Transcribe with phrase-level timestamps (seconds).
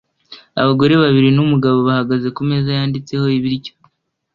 [0.61, 3.73] Abagore babiri n'umugabo bahagaze kumeza yanditseho ibiryo